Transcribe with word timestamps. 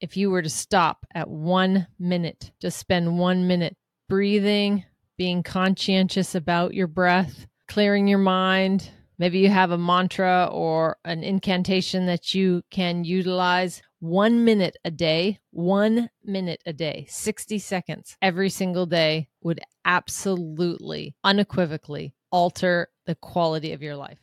if 0.00 0.16
you 0.16 0.30
were 0.30 0.42
to 0.42 0.48
stop 0.48 1.06
at 1.14 1.28
one 1.28 1.86
minute, 1.98 2.50
just 2.60 2.78
spend 2.78 3.18
one 3.18 3.46
minute 3.46 3.76
breathing, 4.08 4.84
being 5.16 5.42
conscientious 5.42 6.34
about 6.34 6.74
your 6.74 6.86
breath, 6.86 7.46
clearing 7.68 8.06
your 8.06 8.18
mind. 8.18 8.90
Maybe 9.18 9.38
you 9.38 9.48
have 9.48 9.70
a 9.70 9.78
mantra 9.78 10.48
or 10.52 10.98
an 11.04 11.24
incantation 11.24 12.06
that 12.06 12.34
you 12.34 12.62
can 12.70 13.04
utilize 13.04 13.82
one 13.98 14.44
minute 14.44 14.76
a 14.84 14.90
day, 14.90 15.40
one 15.50 16.10
minute 16.22 16.62
a 16.66 16.72
day, 16.72 17.06
60 17.08 17.58
seconds 17.58 18.16
every 18.20 18.50
single 18.50 18.84
day 18.84 19.28
would 19.42 19.60
absolutely, 19.86 21.16
unequivocally 21.24 22.14
alter 22.30 22.88
the 23.06 23.14
quality 23.14 23.72
of 23.72 23.82
your 23.82 23.96
life. 23.96 24.18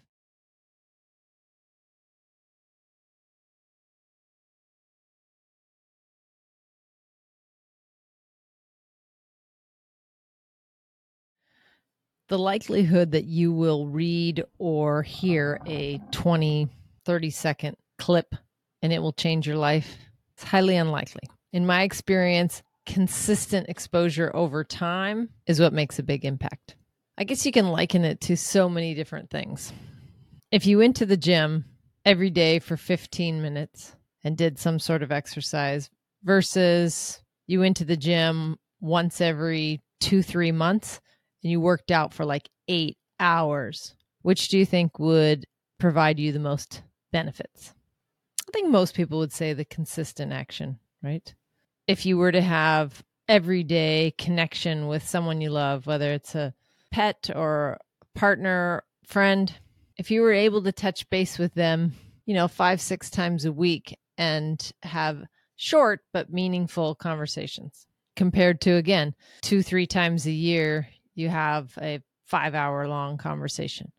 The 12.30 12.38
likelihood 12.38 13.12
that 13.12 13.26
you 13.26 13.52
will 13.52 13.88
read 13.88 14.44
or 14.58 15.04
hear 15.04 15.60
a 15.68 16.00
20, 16.12 16.68
30 17.06 17.30
second 17.30 17.78
clip 17.98 18.36
and 18.82 18.92
it 18.92 19.02
will 19.02 19.14
change 19.14 19.48
your 19.48 19.58
life 19.58 19.98
is 20.38 20.44
highly 20.44 20.76
unlikely. 20.76 21.24
In 21.52 21.66
my 21.66 21.84
experience, 21.84 22.62
consistent 22.86 23.70
exposure 23.70 24.32
over 24.36 24.64
time 24.64 25.30
is 25.48 25.60
what 25.60 25.74
makes 25.74 26.00
a 26.00 26.04
big 26.04 26.26
impact. 26.26 26.76
I 27.18 27.24
guess 27.24 27.46
you 27.46 27.52
can 27.52 27.68
liken 27.68 28.04
it 28.04 28.22
to 28.22 28.36
so 28.36 28.68
many 28.68 28.94
different 28.94 29.30
things. 29.30 29.72
If 30.52 30.66
you 30.66 30.80
went 30.80 30.96
to 30.98 31.06
the 31.06 31.18
gym 31.18 31.66
every 32.06 32.30
day 32.30 32.60
for 32.60 32.76
15 32.76 33.42
minutes 33.42 33.96
and 34.24 34.36
did 34.36 34.60
some 34.60 34.80
sort 34.80 35.04
of 35.04 35.12
exercise 35.12 35.90
versus 36.24 37.22
you 37.48 37.60
went 37.60 37.78
to 37.78 37.86
the 37.86 37.98
gym 37.98 38.58
once 38.82 39.22
every 39.22 39.82
two, 40.00 40.22
three 40.22 40.52
months 40.52 41.00
and 41.44 41.52
you 41.52 41.60
worked 41.60 41.92
out 41.92 42.14
for 42.14 42.26
like 42.26 42.50
eight 42.68 42.98
hours, 43.20 43.96
which 44.22 44.48
do 44.48 44.58
you 44.58 44.66
think 44.66 45.00
would 45.00 45.46
provide 45.78 46.20
you 46.20 46.32
the 46.32 46.40
most 46.40 46.82
benefits? 47.12 47.74
I 48.48 48.52
think 48.52 48.70
most 48.70 48.96
people 48.96 49.20
would 49.20 49.34
say 49.34 49.54
the 49.54 49.66
consistent 49.66 50.32
action, 50.32 50.80
right? 51.02 51.34
If 51.88 52.06
you 52.06 52.18
were 52.18 52.32
to 52.32 52.42
have 52.42 53.04
everyday 53.28 54.14
connection 54.18 54.88
with 54.88 55.08
someone 55.08 55.42
you 55.42 55.50
love, 55.50 55.88
whether 55.88 56.12
it's 56.12 56.36
a 56.36 56.54
pet 56.92 57.30
or 57.36 57.78
partner, 58.14 58.84
friend, 59.06 59.52
if 59.98 60.12
you 60.12 60.22
were 60.22 60.34
able 60.34 60.64
to 60.64 60.72
touch 60.72 61.10
base 61.10 61.38
with 61.38 61.54
them, 61.54 61.94
you 62.26 62.34
know, 62.34 62.48
five, 62.48 62.80
six 62.80 63.10
times 63.10 63.46
a 63.46 63.52
week 63.52 63.98
and 64.18 64.72
have 64.84 65.24
short 65.56 66.02
but 66.14 66.32
meaningful 66.32 66.96
conversations 66.96 67.88
compared 68.16 68.62
to, 68.62 68.76
again, 68.76 69.14
two, 69.42 69.64
three 69.64 69.88
times 69.88 70.26
a 70.26 70.32
year, 70.32 70.88
you 71.16 71.30
have 71.30 71.78
a 71.82 72.02
five 72.26 72.56
hour 72.56 72.88
long 72.88 73.18
conversation. 73.18 73.92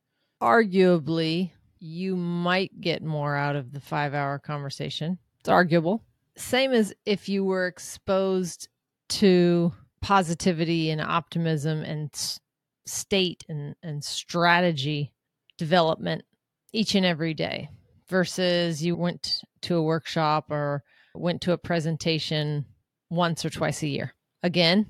Arguably, 0.43 1.51
you 1.79 2.17
might 2.17 2.81
get 2.81 3.03
more 3.03 3.37
out 3.37 3.57
of 3.57 3.73
the 3.73 3.81
five 3.81 4.15
hour 4.15 4.39
conversation. 4.39 5.19
It's 5.41 5.49
arguable. 5.49 6.03
Same 6.37 6.73
as 6.73 6.95
if 7.07 7.29
you 7.29 7.45
were 7.45 7.67
exposed 7.67 8.69
to 9.11 9.73
positivity 10.01 10.91
and 10.91 11.01
optimism 11.01 11.83
and 11.83 12.11
state 12.87 13.45
and, 13.49 13.75
and 13.83 14.05
strategy 14.05 15.13
development 15.57 16.25
each 16.73 16.95
and 16.95 17.07
every 17.07 17.35
day 17.35 17.69
versus 18.09 18.85
you 18.85 18.97
went 18.97 19.41
to 19.63 19.77
a 19.77 19.83
workshop 19.83 20.51
or 20.51 20.83
went 21.15 21.41
to 21.43 21.53
a 21.53 21.59
presentation 21.59 22.65
once 23.11 23.45
or 23.45 23.51
twice 23.51 23.83
a 23.83 23.87
year. 23.87 24.15
Again, 24.43 24.87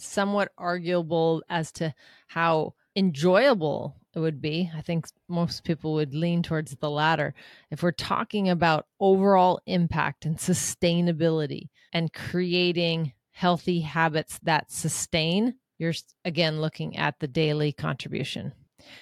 somewhat 0.00 0.52
arguable 0.56 1.42
as 1.48 1.72
to 1.72 1.94
how 2.28 2.74
enjoyable 2.96 3.96
it 4.14 4.18
would 4.18 4.40
be. 4.40 4.70
I 4.74 4.80
think 4.80 5.06
most 5.28 5.64
people 5.64 5.94
would 5.94 6.14
lean 6.14 6.42
towards 6.42 6.74
the 6.76 6.90
latter. 6.90 7.34
If 7.70 7.82
we're 7.82 7.92
talking 7.92 8.48
about 8.48 8.86
overall 9.00 9.60
impact 9.66 10.24
and 10.24 10.36
sustainability 10.36 11.68
and 11.92 12.12
creating 12.12 13.12
healthy 13.30 13.80
habits 13.80 14.40
that 14.42 14.72
sustain, 14.72 15.54
you're 15.78 15.94
again 16.24 16.60
looking 16.60 16.96
at 16.96 17.18
the 17.20 17.28
daily 17.28 17.72
contribution. 17.72 18.52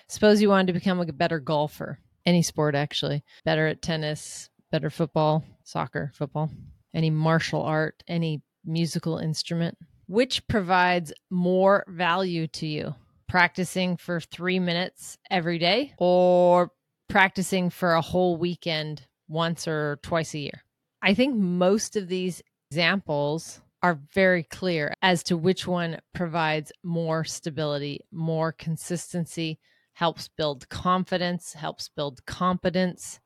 Suppose 0.09 0.43
you 0.43 0.49
wanted 0.49 0.69
to 0.69 0.79
become 0.79 1.01
a 1.01 1.07
better 1.07 1.41
golfer, 1.41 2.01
any 2.27 2.43
sport 2.43 2.75
actually, 2.75 3.25
better 3.45 3.67
at 3.67 3.83
tennis, 3.83 4.51
better 4.71 4.91
football, 4.91 5.45
soccer, 5.65 6.13
football, 6.15 6.51
any 6.93 7.09
martial 7.09 7.63
art, 7.63 8.03
any 8.09 8.43
musical 8.65 9.19
instrument 9.19 9.79
which 10.07 10.47
provides 10.49 11.13
more 11.31 11.85
value 11.89 12.47
to 12.49 12.67
you? 12.67 12.95
Practicing 13.29 13.97
for 13.97 14.21
three 14.21 14.59
minutes 14.59 15.19
every 15.31 15.59
day 15.59 15.95
or 15.99 16.71
practicing 17.09 17.71
for 17.71 17.93
a 17.93 18.01
whole 18.01 18.37
weekend 18.37 19.07
once 19.29 19.67
or 19.67 19.99
twice 20.03 20.35
a 20.35 20.39
year? 20.39 20.63
I 21.03 21.15
think 21.15 21.37
most 21.37 21.97
of 21.97 22.09
these 22.09 22.43
examples 22.71 23.61
are 23.83 24.01
very 24.15 24.43
clear 24.43 24.95
as 25.03 25.23
to 25.25 25.37
which 25.37 25.67
one 25.67 25.99
provides 26.15 26.73
more 26.83 27.25
stability, 27.25 28.01
more 28.11 28.53
consistency, 28.53 29.59
helps 29.93 30.29
build 30.29 30.69
confidence, 30.69 31.53
helps 31.53 31.89
build 31.89 32.25
competence. 32.27 33.21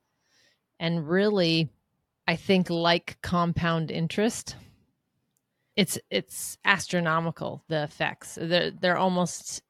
And 0.78 1.08
really, 1.08 1.70
I 2.26 2.36
think, 2.36 2.70
like 2.70 3.18
compound 3.22 3.90
interest, 3.90 4.56
it's 5.80 5.98
it's 6.10 6.58
astronomical 6.66 7.64
the 7.68 7.82
effects. 7.84 8.36
They're 8.38 8.70
they're 8.70 8.98
almost 8.98 9.62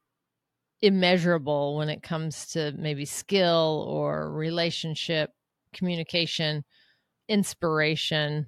immeasurable 0.81 1.77
when 1.77 1.87
it 1.87 2.03
comes 2.03 2.47
to 2.47 2.73
maybe 2.77 3.05
skill 3.05 3.85
or 3.87 4.29
relationship 4.29 5.31
communication 5.73 6.65
inspiration. 7.29 8.47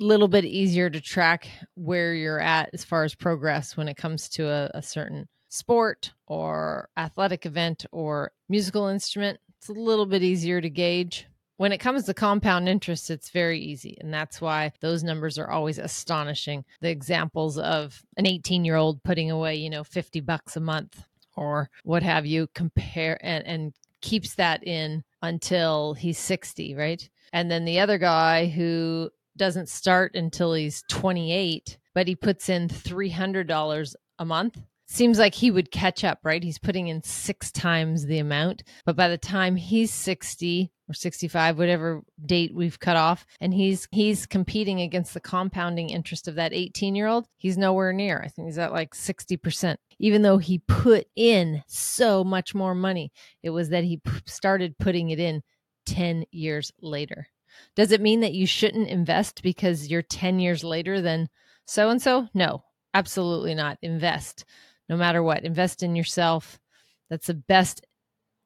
A 0.00 0.04
little 0.04 0.26
bit 0.26 0.44
easier 0.44 0.90
to 0.90 1.00
track 1.00 1.48
where 1.76 2.14
you're 2.14 2.40
at 2.40 2.70
as 2.72 2.82
far 2.84 3.04
as 3.04 3.14
progress 3.14 3.76
when 3.76 3.86
it 3.86 3.96
comes 3.96 4.28
to 4.30 4.48
a, 4.48 4.70
a 4.74 4.82
certain 4.82 5.28
sport 5.50 6.12
or 6.26 6.88
athletic 6.96 7.46
event 7.46 7.86
or 7.92 8.32
musical 8.48 8.88
instrument. 8.88 9.38
It's 9.58 9.68
a 9.68 9.72
little 9.72 10.06
bit 10.06 10.24
easier 10.24 10.60
to 10.60 10.68
gauge 10.68 11.28
when 11.58 11.72
it 11.72 11.78
comes 11.78 12.04
to 12.04 12.14
compound 12.14 12.68
interest, 12.68 13.10
it's 13.10 13.30
very 13.30 13.60
easy. 13.60 13.98
And 14.00 14.14
that's 14.14 14.40
why 14.40 14.72
those 14.80 15.02
numbers 15.02 15.38
are 15.38 15.50
always 15.50 15.78
astonishing. 15.78 16.64
The 16.80 16.90
examples 16.90 17.58
of 17.58 18.02
an 18.16 18.26
18 18.26 18.64
year 18.64 18.76
old 18.76 19.02
putting 19.02 19.30
away, 19.30 19.56
you 19.56 19.68
know, 19.68 19.84
50 19.84 20.20
bucks 20.20 20.56
a 20.56 20.60
month 20.60 21.04
or 21.36 21.68
what 21.82 22.02
have 22.02 22.26
you, 22.26 22.48
compare 22.54 23.18
and, 23.20 23.46
and 23.46 23.72
keeps 24.00 24.36
that 24.36 24.64
in 24.66 25.02
until 25.20 25.94
he's 25.94 26.18
60, 26.18 26.74
right? 26.74 27.08
And 27.32 27.50
then 27.50 27.64
the 27.64 27.80
other 27.80 27.98
guy 27.98 28.46
who 28.46 29.10
doesn't 29.36 29.68
start 29.68 30.14
until 30.14 30.54
he's 30.54 30.84
28, 30.88 31.76
but 31.92 32.06
he 32.06 32.14
puts 32.14 32.48
in 32.48 32.68
$300 32.68 33.94
a 34.20 34.24
month 34.24 34.58
seems 34.88 35.18
like 35.18 35.34
he 35.34 35.50
would 35.50 35.70
catch 35.70 36.02
up, 36.02 36.18
right? 36.24 36.42
He's 36.42 36.58
putting 36.58 36.88
in 36.88 37.02
six 37.02 37.52
times 37.52 38.06
the 38.06 38.18
amount. 38.18 38.62
But 38.86 38.96
by 38.96 39.08
the 39.08 39.18
time 39.18 39.54
he's 39.54 39.92
60 39.92 40.72
or 40.88 40.94
65, 40.94 41.58
whatever 41.58 42.02
date 42.24 42.54
we've 42.54 42.80
cut 42.80 42.96
off, 42.96 43.26
and 43.40 43.52
he's 43.52 43.86
he's 43.92 44.24
competing 44.24 44.80
against 44.80 45.12
the 45.12 45.20
compounding 45.20 45.90
interest 45.90 46.26
of 46.26 46.36
that 46.36 46.54
18 46.54 46.94
year 46.94 47.06
old, 47.06 47.26
he's 47.36 47.58
nowhere 47.58 47.92
near. 47.92 48.20
I 48.24 48.28
think 48.28 48.48
he's 48.48 48.58
at 48.58 48.72
like 48.72 48.94
60%. 48.94 49.76
Even 49.98 50.22
though 50.22 50.38
he 50.38 50.58
put 50.58 51.06
in 51.14 51.62
so 51.66 52.24
much 52.24 52.54
more 52.54 52.74
money, 52.74 53.12
it 53.42 53.50
was 53.50 53.68
that 53.68 53.84
he 53.84 53.98
p- 53.98 54.10
started 54.24 54.78
putting 54.78 55.10
it 55.10 55.20
in 55.20 55.42
10 55.86 56.24
years 56.30 56.72
later. 56.80 57.28
Does 57.76 57.92
it 57.92 58.00
mean 58.00 58.20
that 58.20 58.34
you 58.34 58.46
shouldn't 58.46 58.88
invest 58.88 59.42
because 59.42 59.90
you're 59.90 60.02
10 60.02 60.38
years 60.38 60.64
later 60.64 61.00
than 61.00 61.28
so 61.66 61.90
and 61.90 62.00
so? 62.00 62.28
No, 62.32 62.62
absolutely 62.94 63.54
not. 63.54 63.78
Invest 63.82 64.44
no 64.88 64.96
matter 64.96 65.22
what. 65.22 65.44
Invest 65.44 65.82
in 65.82 65.96
yourself. 65.96 66.58
That's 67.10 67.26
the 67.26 67.34
best 67.34 67.84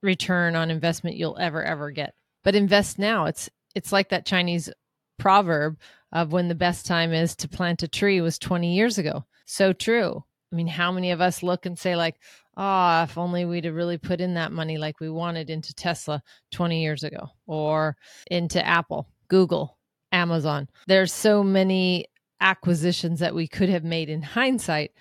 return 0.02 0.56
on 0.56 0.70
investment 0.70 1.16
you'll 1.16 1.38
ever 1.38 1.62
ever 1.62 1.90
get. 1.90 2.14
But 2.44 2.54
invest 2.54 2.98
now. 2.98 3.26
It's 3.26 3.48
it's 3.74 3.92
like 3.92 4.08
that 4.10 4.26
Chinese 4.26 4.70
proverb 5.18 5.78
of 6.12 6.32
when 6.32 6.48
the 6.48 6.54
best 6.54 6.84
time 6.84 7.12
is 7.12 7.34
to 7.36 7.48
plant 7.48 7.82
a 7.82 7.88
tree 7.88 8.20
was 8.20 8.38
20 8.38 8.74
years 8.74 8.98
ago. 8.98 9.24
So 9.46 9.72
true. 9.72 10.22
I 10.52 10.56
mean, 10.56 10.66
how 10.66 10.92
many 10.92 11.10
of 11.12 11.20
us 11.20 11.42
look 11.42 11.64
and 11.64 11.78
say 11.78 11.96
like, 11.96 12.16
"Ah, 12.56 13.00
oh, 13.00 13.04
if 13.04 13.16
only 13.16 13.44
we'd 13.44 13.64
have 13.64 13.74
really 13.74 13.96
put 13.98 14.20
in 14.20 14.34
that 14.34 14.52
money 14.52 14.76
like 14.76 15.00
we 15.00 15.08
wanted 15.08 15.48
into 15.48 15.72
Tesla 15.74 16.22
20 16.50 16.82
years 16.82 17.04
ago 17.04 17.30
or 17.46 17.96
into 18.30 18.64
Apple, 18.66 19.08
Google, 19.28 19.78
Amazon." 20.10 20.68
There's 20.86 21.12
so 21.12 21.42
many 21.42 22.06
acquisitions 22.40 23.20
that 23.20 23.34
we 23.34 23.48
could 23.48 23.70
have 23.70 23.84
made 23.84 24.10
in 24.10 24.20
hindsight 24.20 24.92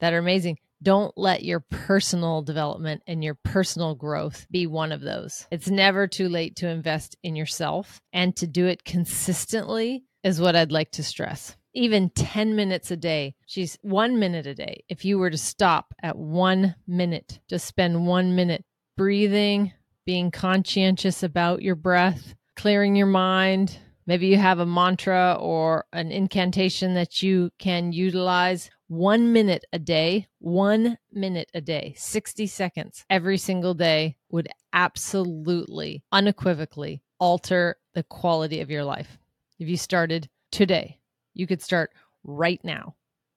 that 0.00 0.12
are 0.12 0.18
amazing 0.18 0.58
don't 0.82 1.16
let 1.16 1.44
your 1.44 1.60
personal 1.60 2.42
development 2.42 3.02
and 3.06 3.24
your 3.24 3.34
personal 3.34 3.94
growth 3.94 4.46
be 4.50 4.66
one 4.66 4.92
of 4.92 5.00
those. 5.00 5.46
It's 5.50 5.68
never 5.68 6.06
too 6.06 6.28
late 6.28 6.56
to 6.56 6.68
invest 6.68 7.16
in 7.22 7.36
yourself 7.36 8.00
and 8.12 8.36
to 8.36 8.46
do 8.46 8.66
it 8.66 8.84
consistently 8.84 10.04
is 10.22 10.40
what 10.40 10.56
I'd 10.56 10.72
like 10.72 10.90
to 10.92 11.04
stress. 11.04 11.56
Even 11.74 12.10
10 12.10 12.56
minutes 12.56 12.90
a 12.90 12.96
day. 12.96 13.34
She's 13.46 13.78
one 13.82 14.18
minute 14.18 14.46
a 14.46 14.54
day. 14.54 14.84
If 14.88 15.04
you 15.04 15.18
were 15.18 15.30
to 15.30 15.38
stop 15.38 15.94
at 16.02 16.16
one 16.16 16.74
minute, 16.86 17.38
just 17.48 17.66
spend 17.66 18.06
one 18.06 18.34
minute 18.34 18.64
breathing, 18.96 19.72
being 20.04 20.30
conscientious 20.30 21.22
about 21.22 21.62
your 21.62 21.74
breath, 21.74 22.34
clearing 22.56 22.96
your 22.96 23.06
mind. 23.06 23.78
Maybe 24.06 24.28
you 24.28 24.38
have 24.38 24.58
a 24.58 24.66
mantra 24.66 25.36
or 25.38 25.84
an 25.92 26.12
incantation 26.12 26.94
that 26.94 27.22
you 27.22 27.50
can 27.58 27.92
utilize 27.92 28.70
one 28.88 29.32
minute 29.32 29.64
a 29.72 29.78
day, 29.78 30.28
one 30.38 30.98
minute 31.12 31.50
a 31.54 31.60
day, 31.60 31.94
60 31.96 32.46
seconds 32.46 33.04
every 33.10 33.38
single 33.38 33.74
day 33.74 34.16
would 34.30 34.48
absolutely, 34.72 36.04
unequivocally 36.12 37.02
alter 37.18 37.76
the 37.94 38.04
quality 38.04 38.60
of 38.60 38.70
your 38.70 38.84
life. 38.84 39.18
If 39.58 39.68
you 39.68 39.76
started 39.76 40.28
today, 40.52 41.00
you 41.34 41.46
could 41.46 41.62
start 41.62 41.90
right 42.24 42.60
now. 42.62 42.94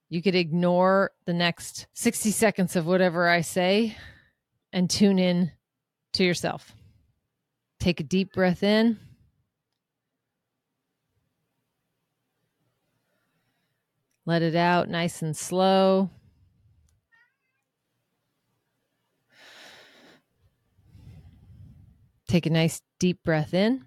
You 0.08 0.22
could 0.22 0.34
ignore 0.34 1.12
the 1.24 1.32
next 1.32 1.86
60 1.94 2.30
seconds 2.30 2.76
of 2.76 2.86
whatever 2.86 3.28
I 3.28 3.40
say 3.40 3.96
and 4.72 4.88
tune 4.88 5.18
in 5.18 5.52
to 6.14 6.24
yourself. 6.24 6.74
Take 7.78 8.00
a 8.00 8.04
deep 8.04 8.32
breath 8.32 8.62
in. 8.62 8.98
Let 14.30 14.42
it 14.42 14.54
out 14.54 14.88
nice 14.88 15.22
and 15.22 15.36
slow. 15.36 16.08
Take 22.28 22.46
a 22.46 22.50
nice 22.50 22.80
deep 23.00 23.24
breath 23.24 23.52
in. 23.52 23.86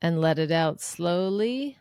And 0.00 0.20
let 0.20 0.38
it 0.38 0.52
out 0.52 0.80
slowly. 0.80 1.78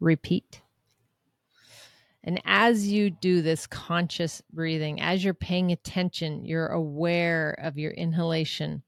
Repeat. 0.00 0.61
And 2.24 2.40
as 2.44 2.86
you 2.86 3.10
do 3.10 3.42
this 3.42 3.66
conscious 3.66 4.42
breathing, 4.52 5.00
as 5.00 5.24
you're 5.24 5.34
paying 5.34 5.72
attention, 5.72 6.44
you're 6.44 6.68
aware 6.68 7.56
of 7.60 7.78
your 7.78 7.90
inhalation, 7.92 8.82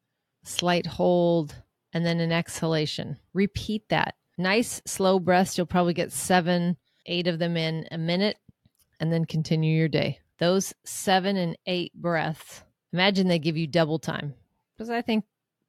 slight 0.44 0.86
hold, 0.86 1.54
and 1.92 2.06
then 2.06 2.20
an 2.20 2.32
exhalation. 2.32 3.19
Repeat 3.32 3.88
that. 3.88 4.14
Nice, 4.38 4.81
slow 4.86 5.19
breaths. 5.19 5.56
You'll 5.56 5.66
probably 5.66 5.94
get 5.94 6.12
seven, 6.12 6.76
eight 7.06 7.26
of 7.26 7.38
them 7.38 7.56
in 7.56 7.86
a 7.90 7.98
minute, 7.98 8.36
and 9.00 9.12
then 9.12 9.25
continue 9.25 9.76
your 9.76 9.88
day. 9.88 10.20
Those 10.38 10.75
seven 10.84 11.36
and 11.36 11.56
eight 11.66 11.92
breaths, 11.94 12.62
imagine 12.92 13.28
they 13.28 13.38
give 13.38 13.56
you 13.56 13.66
double 13.66 13.98
time. 13.98 14.34
Because 14.76 14.90
I 14.90 15.02
think 15.02 15.25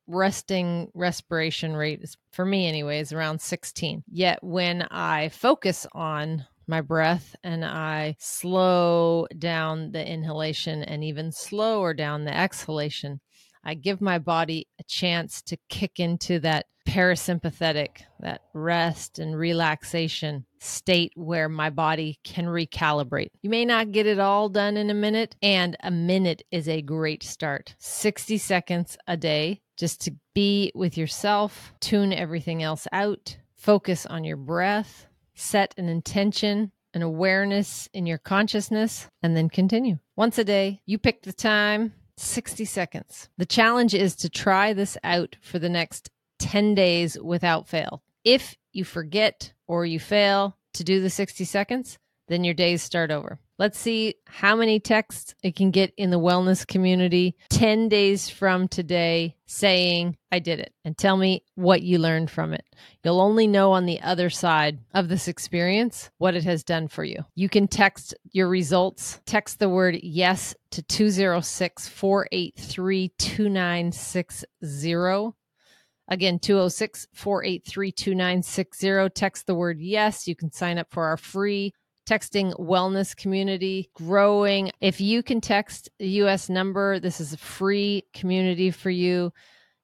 resting 0.07 0.91
respiration 0.93 1.75
rate 1.75 2.01
is, 2.01 2.17
for 2.31 2.45
me 2.45 2.67
anyway, 2.67 2.99
is 2.99 3.13
around 3.13 3.41
16. 3.41 4.03
Yet 4.07 4.43
when 4.43 4.83
I 4.83 5.29
focus 5.29 5.85
on 5.93 6.45
my 6.67 6.81
breath 6.81 7.35
and 7.43 7.63
I 7.63 8.15
slow 8.19 9.27
down 9.37 9.91
the 9.91 10.05
inhalation 10.05 10.83
and 10.83 11.03
even 11.03 11.31
slower 11.31 11.93
down 11.93 12.25
the 12.25 12.35
exhalation. 12.35 13.21
I 13.63 13.73
give 13.73 13.99
my 13.99 14.19
body 14.19 14.67
a 14.79 14.83
chance 14.83 15.41
to 15.43 15.57
kick 15.69 15.99
into 15.99 16.39
that 16.39 16.67
parasympathetic, 16.87 18.03
that 18.19 18.41
rest 18.53 19.17
and 19.17 19.35
relaxation 19.35 20.45
state 20.59 21.11
where 21.15 21.49
my 21.49 21.69
body 21.69 22.19
can 22.23 22.45
recalibrate. 22.45 23.29
You 23.41 23.49
may 23.49 23.65
not 23.65 23.91
get 23.91 24.05
it 24.05 24.19
all 24.19 24.49
done 24.49 24.77
in 24.77 24.89
a 24.89 24.93
minute, 24.93 25.35
and 25.41 25.75
a 25.81 25.91
minute 25.91 26.43
is 26.51 26.69
a 26.69 26.81
great 26.81 27.23
start. 27.23 27.75
60 27.79 28.37
seconds 28.37 28.97
a 29.07 29.17
day 29.17 29.61
just 29.77 29.99
to 30.01 30.15
be 30.33 30.71
with 30.75 30.97
yourself, 30.97 31.73
tune 31.79 32.13
everything 32.13 32.63
else 32.63 32.87
out, 32.91 33.35
focus 33.55 34.05
on 34.05 34.23
your 34.23 34.37
breath, 34.37 35.07
set 35.35 35.73
an 35.77 35.87
intention, 35.87 36.71
an 36.93 37.01
awareness 37.01 37.87
in 37.93 38.05
your 38.05 38.17
consciousness, 38.17 39.07
and 39.21 39.35
then 39.35 39.49
continue. 39.49 39.99
Once 40.15 40.37
a 40.37 40.43
day, 40.43 40.81
you 40.85 40.97
pick 40.97 41.23
the 41.23 41.33
time, 41.33 41.93
60 42.17 42.65
seconds. 42.65 43.29
The 43.37 43.45
challenge 43.45 43.93
is 43.93 44.15
to 44.17 44.29
try 44.29 44.73
this 44.73 44.97
out 45.03 45.35
for 45.41 45.59
the 45.59 45.69
next 45.69 46.09
10 46.39 46.75
days 46.75 47.17
without 47.21 47.67
fail. 47.67 48.01
If 48.23 48.55
you 48.71 48.85
forget 48.85 49.53
or 49.67 49.85
you 49.85 49.99
fail 49.99 50.57
to 50.73 50.83
do 50.83 51.01
the 51.01 51.09
60 51.09 51.43
seconds, 51.43 51.97
then 52.27 52.43
your 52.43 52.53
days 52.53 52.81
start 52.81 53.11
over. 53.11 53.39
Let's 53.57 53.79
see 53.79 54.15
how 54.25 54.57
many 54.57 54.81
texts 54.81 55.33
it 55.41 55.55
can 55.55 55.71
get 55.71 55.93
in 55.95 56.09
the 56.09 56.19
wellness 56.19 56.67
community 56.67 57.37
10 57.51 57.87
days 57.87 58.29
from 58.29 58.67
today 58.67 59.37
saying, 59.45 60.17
I 60.29 60.39
did 60.39 60.59
it, 60.59 60.73
and 60.83 60.97
tell 60.97 61.15
me 61.15 61.41
what 61.55 61.81
you 61.81 61.97
learned 61.97 62.29
from 62.29 62.53
it. 62.53 62.65
You'll 63.03 63.21
only 63.21 63.47
know 63.47 63.71
on 63.71 63.85
the 63.85 64.01
other 64.01 64.29
side 64.29 64.79
of 64.93 65.07
this 65.07 65.29
experience 65.29 66.09
what 66.17 66.35
it 66.35 66.43
has 66.43 66.65
done 66.65 66.89
for 66.89 67.05
you. 67.05 67.23
You 67.35 67.47
can 67.47 67.69
text 67.69 68.13
your 68.33 68.49
results, 68.49 69.21
text 69.25 69.59
the 69.59 69.69
word 69.69 69.99
yes 70.03 70.53
to 70.71 70.81
206 70.81 71.87
483 71.87 73.13
2960. 73.17 75.31
Again, 76.07 76.37
206 76.39 77.07
483 77.13 77.91
2960. 77.93 79.09
Text 79.15 79.47
the 79.47 79.55
word 79.55 79.79
yes. 79.79 80.27
You 80.27 80.35
can 80.35 80.51
sign 80.51 80.77
up 80.77 80.91
for 80.91 81.05
our 81.05 81.17
free 81.17 81.73
texting 82.05 82.57
wellness 82.59 83.15
community 83.15 83.89
growing. 83.95 84.71
If 84.81 85.01
you 85.01 85.23
can 85.23 85.41
text 85.41 85.89
the 85.99 86.07
US 86.21 86.49
number, 86.49 86.99
this 86.99 87.19
is 87.19 87.33
a 87.33 87.37
free 87.37 88.05
community 88.13 88.71
for 88.71 88.89
you. 88.89 89.31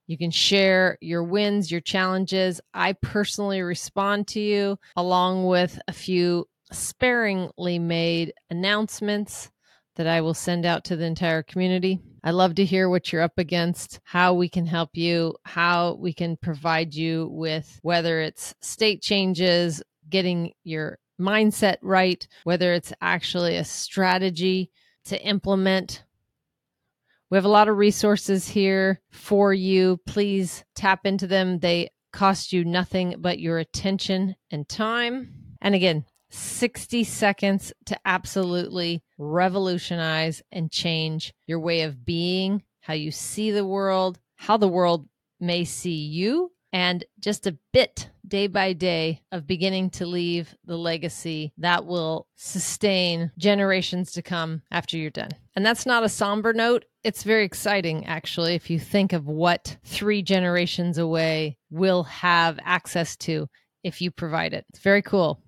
You 0.08 0.18
can 0.18 0.32
share 0.32 0.98
your 1.02 1.24
wins, 1.24 1.72
your 1.72 1.82
challenges. 1.82 2.60
I 2.74 2.94
personally 2.94 3.62
respond 3.62 4.28
to 4.30 4.40
you 4.40 4.78
along 4.96 5.46
with 5.46 5.80
a 5.88 5.94
few 5.94 6.48
sparingly 6.72 7.80
made 7.80 8.34
announcements 8.50 9.50
that 9.96 10.08
I 10.08 10.22
will 10.22 10.34
send 10.34 10.66
out 10.66 10.86
to 10.86 10.96
the 10.96 11.06
entire 11.06 11.44
community. 11.44 12.00
I 12.24 12.32
love 12.32 12.56
to 12.56 12.66
hear 12.66 12.90
what 12.90 13.12
you're 13.12 13.22
up 13.22 13.38
against, 13.38 14.00
how 14.04 14.34
we 14.34 14.48
can 14.48 14.66
help 14.66 14.92
you, 14.94 15.36
how 15.44 15.96
we 15.96 16.14
can 16.14 16.38
provide 16.38 16.94
you 16.94 17.28
with 17.32 17.80
whether 17.82 18.22
it's 18.22 18.54
state 18.62 19.02
changes, 19.02 19.82
getting 20.10 20.54
your 20.64 21.00
mindset 21.20 21.78
right, 21.82 22.28
whether 22.44 22.74
it's 22.74 22.94
actually 23.02 23.58
a 23.58 23.64
strategy 23.64 24.72
to 25.06 25.22
implement. 25.22 26.04
We 27.30 27.38
have 27.38 27.46
a 27.46 27.50
lot 27.50 27.70
of 27.70 27.78
resources 27.78 28.48
here 28.48 29.02
for 29.10 29.54
you. 29.54 30.00
Please 30.06 30.64
tap 30.76 31.06
into 31.06 31.28
them. 31.28 31.60
They 31.60 31.92
cost 32.12 32.52
you 32.52 32.66
nothing 32.66 33.16
but 33.20 33.40
your 33.40 33.58
attention 33.58 34.36
and 34.52 34.68
time. 34.68 35.34
And 35.62 35.74
again, 35.74 36.06
60 36.30 37.04
seconds 37.04 37.74
to 37.86 37.98
absolutely 38.06 39.04
revolutionize 39.18 40.42
and 40.52 40.72
change 40.72 41.34
your 41.46 41.60
way 41.60 41.82
of 41.82 42.06
being, 42.06 42.64
how 42.82 42.94
you 42.94 43.12
see 43.12 43.52
the 43.52 43.66
world, 43.66 44.20
how 44.36 44.58
the 44.58 44.68
world 44.68 45.08
may 45.40 45.66
see 45.66 46.06
you, 46.06 46.52
and 46.74 47.04
just 47.20 47.48
a 47.48 47.58
bit 47.74 48.10
day 48.28 48.48
by 48.48 48.74
day 48.74 49.22
of 49.32 49.48
beginning 49.48 49.90
to 49.90 50.06
leave 50.06 50.56
the 50.66 50.78
legacy 50.78 51.52
that 51.58 51.86
will 51.86 52.28
sustain 52.36 53.32
generations 53.38 54.14
to 54.14 54.22
come 54.22 54.62
after 54.72 54.98
you're 54.98 55.10
done. 55.10 55.32
And 55.56 55.66
that's 55.66 55.86
not 55.86 56.04
a 56.04 56.10
somber 56.10 56.54
note. 56.54 56.86
It's 57.04 57.24
very 57.24 57.44
exciting, 57.44 58.06
actually, 58.06 58.56
if 58.56 58.70
you 58.70 58.80
think 58.80 59.12
of 59.12 59.28
what 59.28 59.78
three 59.84 60.22
generations 60.22 60.98
away 60.98 61.58
will 61.70 62.04
have 62.04 62.60
access 62.64 63.18
to 63.18 63.48
if 63.84 64.02
you 64.02 64.12
provide 64.12 64.54
it. 64.54 64.66
It's 64.70 64.80
very 64.80 65.02
cool 65.02 65.42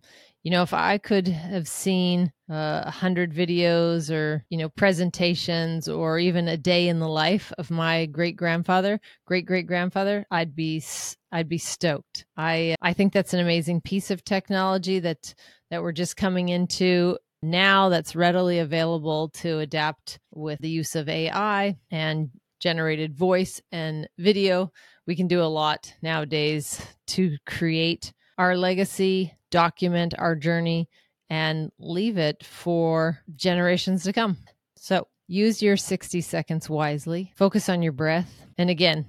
you 0.43 0.51
know, 0.51 0.61
if 0.61 0.73
I 0.73 0.97
could 0.97 1.29
have 1.29 1.69
seen 1.69 2.31
uh, 2.49 2.53
a 2.53 2.87
uh, 2.87 2.91
hundred 2.91 3.33
videos 3.33 4.13
or 4.13 4.43
you 4.49 4.57
know 4.57 4.67
presentations 4.67 5.87
or 5.87 6.19
even 6.19 6.49
a 6.49 6.57
day 6.57 6.89
in 6.89 6.99
the 6.99 7.07
life 7.07 7.53
of 7.57 7.71
my 7.71 8.05
great 8.07 8.35
grandfather, 8.35 8.99
great 9.25 9.45
great 9.45 9.67
grandfather, 9.67 10.25
I'd 10.29 10.53
be 10.53 10.83
I'd 11.31 11.47
be 11.47 11.57
stoked. 11.57 12.25
I 12.35 12.75
I 12.81 12.91
think 12.91 13.13
that's 13.13 13.33
an 13.33 13.39
amazing 13.39 13.81
piece 13.81 14.11
of 14.11 14.25
technology 14.25 14.99
that 14.99 15.33
that 15.71 15.81
we're 15.81 15.93
just 15.93 16.17
coming 16.17 16.49
into 16.49 17.17
now. 17.41 17.87
That's 17.87 18.15
readily 18.15 18.59
available 18.59 19.29
to 19.29 19.59
adapt 19.59 20.19
with 20.33 20.59
the 20.59 20.69
use 20.69 20.95
of 20.95 21.07
AI 21.07 21.77
and 21.89 22.29
generated 22.59 23.15
voice 23.15 23.61
and 23.71 24.09
video. 24.17 24.73
We 25.07 25.15
can 25.15 25.27
do 25.27 25.41
a 25.41 25.45
lot 25.45 25.93
nowadays 26.01 26.85
to 27.07 27.37
create 27.45 28.11
our 28.37 28.57
legacy 28.57 29.33
document 29.53 30.15
our 30.17 30.35
journey 30.35 30.89
and 31.29 31.71
leave 31.77 32.17
it 32.17 32.43
for 32.43 33.19
generations 33.35 34.03
to 34.03 34.11
come. 34.11 34.35
So 34.75 35.07
use 35.27 35.61
your 35.61 35.77
60 35.77 36.21
seconds 36.21 36.67
wisely, 36.69 37.31
focus 37.35 37.69
on 37.69 37.83
your 37.83 37.91
breath. 37.91 38.47
And 38.57 38.71
again, 38.71 39.05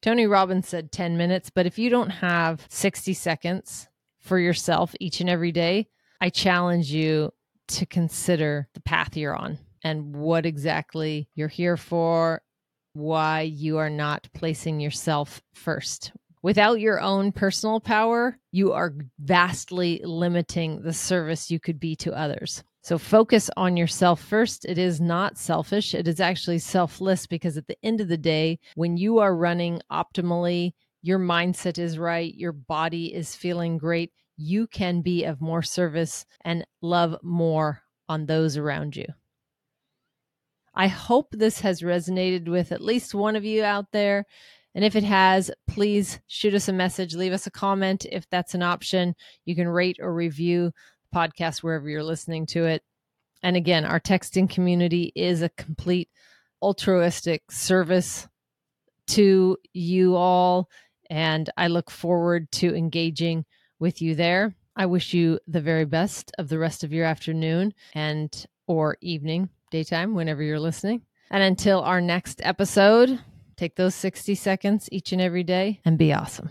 Tony 0.00 0.26
Robbins 0.26 0.68
said 0.68 0.92
10 0.92 1.16
minutes, 1.16 1.50
but 1.50 1.66
if 1.66 1.76
you 1.76 1.90
don't 1.90 2.10
have 2.10 2.64
60 2.68 3.14
seconds 3.14 3.88
for 4.20 4.38
yourself 4.38 4.94
each 5.00 5.20
and 5.20 5.28
every 5.28 5.50
day, 5.50 5.88
I 6.20 6.30
challenge 6.30 6.92
you 6.92 7.32
to 7.68 7.84
consider 7.84 8.68
the 8.74 8.80
path 8.80 9.16
you're 9.16 9.34
on. 9.34 9.58
and 9.84 10.16
what 10.16 10.46
exactly 10.46 11.28
you're 11.34 11.46
here 11.46 11.76
for, 11.76 12.40
why 12.94 13.42
you 13.42 13.76
are 13.76 13.90
not 13.90 14.28
placing 14.32 14.80
yourself 14.80 15.42
first. 15.52 16.12
Without 16.44 16.78
your 16.78 17.00
own 17.00 17.32
personal 17.32 17.80
power, 17.80 18.38
you 18.52 18.70
are 18.74 18.92
vastly 19.18 20.02
limiting 20.04 20.82
the 20.82 20.92
service 20.92 21.50
you 21.50 21.58
could 21.58 21.80
be 21.80 21.96
to 21.96 22.12
others. 22.12 22.62
So 22.82 22.98
focus 22.98 23.48
on 23.56 23.78
yourself 23.78 24.20
first. 24.20 24.66
It 24.66 24.76
is 24.76 25.00
not 25.00 25.38
selfish. 25.38 25.94
It 25.94 26.06
is 26.06 26.20
actually 26.20 26.58
selfless 26.58 27.26
because 27.26 27.56
at 27.56 27.66
the 27.66 27.78
end 27.82 28.02
of 28.02 28.08
the 28.08 28.18
day, 28.18 28.58
when 28.74 28.98
you 28.98 29.20
are 29.20 29.34
running 29.34 29.80
optimally, 29.90 30.74
your 31.00 31.18
mindset 31.18 31.78
is 31.78 31.98
right, 31.98 32.34
your 32.34 32.52
body 32.52 33.14
is 33.14 33.34
feeling 33.34 33.78
great, 33.78 34.12
you 34.36 34.66
can 34.66 35.00
be 35.00 35.24
of 35.24 35.40
more 35.40 35.62
service 35.62 36.26
and 36.44 36.66
love 36.82 37.16
more 37.22 37.80
on 38.06 38.26
those 38.26 38.58
around 38.58 38.96
you. 38.96 39.06
I 40.74 40.88
hope 40.88 41.28
this 41.30 41.60
has 41.60 41.80
resonated 41.80 42.48
with 42.48 42.70
at 42.70 42.82
least 42.82 43.14
one 43.14 43.34
of 43.34 43.46
you 43.46 43.64
out 43.64 43.92
there. 43.92 44.26
And 44.74 44.84
if 44.84 44.96
it 44.96 45.04
has, 45.04 45.50
please 45.68 46.18
shoot 46.26 46.54
us 46.54 46.68
a 46.68 46.72
message, 46.72 47.14
leave 47.14 47.32
us 47.32 47.46
a 47.46 47.50
comment 47.50 48.06
if 48.10 48.28
that's 48.28 48.54
an 48.54 48.62
option. 48.62 49.14
You 49.44 49.54
can 49.54 49.68
rate 49.68 49.98
or 50.00 50.12
review 50.12 50.72
the 51.10 51.18
podcast 51.18 51.62
wherever 51.62 51.88
you're 51.88 52.02
listening 52.02 52.46
to 52.46 52.64
it. 52.64 52.82
And 53.42 53.56
again, 53.56 53.84
our 53.84 54.00
texting 54.00 54.48
community 54.48 55.12
is 55.14 55.42
a 55.42 55.50
complete 55.50 56.08
altruistic 56.62 57.52
service 57.52 58.26
to 59.08 59.56
you 59.72 60.16
all. 60.16 60.68
And 61.10 61.50
I 61.56 61.68
look 61.68 61.90
forward 61.90 62.50
to 62.52 62.74
engaging 62.74 63.44
with 63.78 64.00
you 64.00 64.14
there. 64.14 64.54
I 64.76 64.86
wish 64.86 65.14
you 65.14 65.38
the 65.46 65.60
very 65.60 65.84
best 65.84 66.32
of 66.38 66.48
the 66.48 66.58
rest 66.58 66.82
of 66.82 66.92
your 66.92 67.04
afternoon 67.04 67.74
and 67.94 68.46
or 68.66 68.96
evening, 69.02 69.50
daytime, 69.70 70.14
whenever 70.14 70.42
you're 70.42 70.58
listening. 70.58 71.02
And 71.30 71.42
until 71.42 71.80
our 71.82 72.00
next 72.00 72.40
episode, 72.42 73.20
take 73.54 73.76
those 73.76 73.94
60 73.94 74.34
seconds 74.34 74.88
each 74.92 75.12
and 75.12 75.20
every 75.20 75.44
day 75.44 75.80
and 75.84 75.98
be 75.98 76.12
awesome. 76.12 76.50